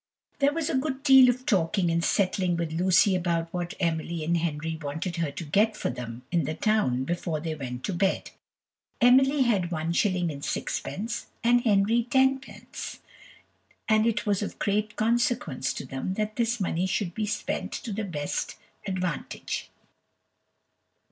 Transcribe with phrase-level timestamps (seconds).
[0.39, 4.35] There was a good deal of talking and settling with Lucy about what Emily and
[4.35, 8.31] Henry wanted her to get for them in the town, before they went to bed.
[8.99, 12.97] Emily had one shilling and sixpence, and Henry tenpence,
[13.87, 17.93] and it was of great consequence to them that this money should be spent to
[17.93, 18.57] the best
[18.87, 19.69] advantage.